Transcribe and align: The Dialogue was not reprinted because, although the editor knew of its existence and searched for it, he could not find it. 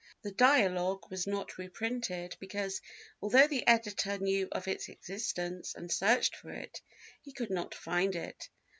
The 0.23 0.31
Dialogue 0.31 1.05
was 1.11 1.27
not 1.27 1.59
reprinted 1.59 2.35
because, 2.39 2.81
although 3.21 3.45
the 3.45 3.67
editor 3.67 4.17
knew 4.17 4.47
of 4.51 4.67
its 4.67 4.89
existence 4.89 5.75
and 5.75 5.91
searched 5.91 6.35
for 6.35 6.49
it, 6.49 6.81
he 7.21 7.31
could 7.31 7.51
not 7.51 7.75
find 7.75 8.15
it. 8.15 8.49